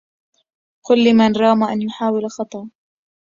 قل 0.83 1.03
لمن 1.03 1.35
رام 1.35 1.63
أن 1.63 1.81
يحاول 1.81 2.29
خطا 2.31 2.69